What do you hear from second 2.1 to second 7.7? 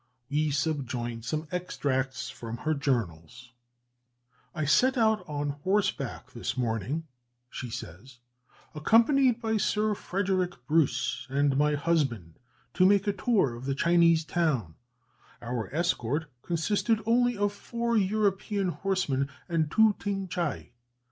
from her journals: "I set out on horseback this morning," she